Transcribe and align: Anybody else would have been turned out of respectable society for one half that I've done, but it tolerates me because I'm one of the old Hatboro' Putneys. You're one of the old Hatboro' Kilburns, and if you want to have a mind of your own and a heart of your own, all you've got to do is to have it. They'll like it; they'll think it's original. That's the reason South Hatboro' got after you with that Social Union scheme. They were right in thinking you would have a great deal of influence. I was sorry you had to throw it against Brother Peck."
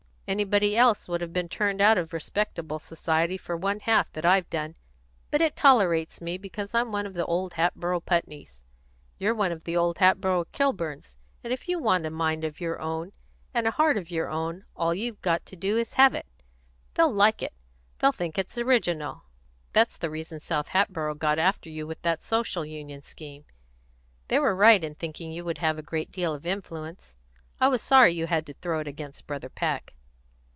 Anybody 0.27 0.77
else 0.77 1.09
would 1.09 1.19
have 1.19 1.33
been 1.33 1.49
turned 1.49 1.81
out 1.81 1.97
of 1.97 2.13
respectable 2.13 2.79
society 2.79 3.37
for 3.37 3.57
one 3.57 3.81
half 3.81 4.09
that 4.13 4.23
I've 4.25 4.49
done, 4.49 4.75
but 5.29 5.41
it 5.41 5.57
tolerates 5.57 6.21
me 6.21 6.37
because 6.37 6.73
I'm 6.73 6.93
one 6.93 7.05
of 7.05 7.15
the 7.15 7.25
old 7.25 7.55
Hatboro' 7.55 7.99
Putneys. 7.99 8.63
You're 9.19 9.35
one 9.35 9.51
of 9.51 9.65
the 9.65 9.75
old 9.75 9.97
Hatboro' 9.97 10.45
Kilburns, 10.53 11.17
and 11.43 11.51
if 11.51 11.67
you 11.67 11.79
want 11.79 12.03
to 12.03 12.05
have 12.05 12.13
a 12.13 12.15
mind 12.15 12.45
of 12.45 12.61
your 12.61 12.79
own 12.79 13.11
and 13.53 13.67
a 13.67 13.71
heart 13.71 13.97
of 13.97 14.09
your 14.09 14.29
own, 14.29 14.63
all 14.73 14.93
you've 14.95 15.21
got 15.21 15.45
to 15.47 15.57
do 15.57 15.75
is 15.75 15.89
to 15.91 15.97
have 15.97 16.13
it. 16.15 16.27
They'll 16.93 17.11
like 17.13 17.41
it; 17.43 17.53
they'll 17.99 18.13
think 18.13 18.37
it's 18.37 18.57
original. 18.57 19.23
That's 19.73 19.97
the 19.97 20.09
reason 20.09 20.39
South 20.39 20.69
Hatboro' 20.69 21.15
got 21.15 21.39
after 21.39 21.69
you 21.69 21.85
with 21.85 22.01
that 22.03 22.23
Social 22.23 22.63
Union 22.63 23.01
scheme. 23.01 23.43
They 24.29 24.39
were 24.39 24.55
right 24.55 24.81
in 24.81 24.95
thinking 24.95 25.33
you 25.33 25.43
would 25.43 25.57
have 25.57 25.77
a 25.77 25.83
great 25.83 26.09
deal 26.09 26.33
of 26.33 26.45
influence. 26.45 27.17
I 27.59 27.67
was 27.67 27.81
sorry 27.81 28.13
you 28.13 28.27
had 28.27 28.45
to 28.45 28.53
throw 28.53 28.79
it 28.79 28.87
against 28.87 29.27
Brother 29.27 29.49
Peck." 29.49 29.93